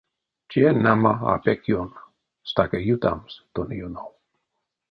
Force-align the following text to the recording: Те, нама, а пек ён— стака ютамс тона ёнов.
Те, 0.53 0.61
нама, 0.85 1.11
а 1.33 1.35
пек 1.49 1.61
ён— 1.81 1.89
стака 2.53 2.77
ютамс 2.97 3.31
тона 3.53 3.73
ёнов. 3.89 4.09